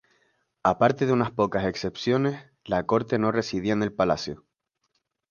[0.63, 4.47] Aparte de unas pocas excepciones, la corte no residía en el palacio.